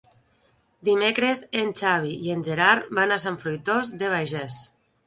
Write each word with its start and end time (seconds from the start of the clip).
Dimecres 0.87 1.43
en 1.61 1.69
Xavi 1.83 2.15
i 2.29 2.35
en 2.37 2.43
Gerard 2.51 2.91
van 3.01 3.15
a 3.15 3.21
Sant 3.27 3.41
Fruitós 3.45 3.97
de 4.03 4.13
Bages. 4.17 4.63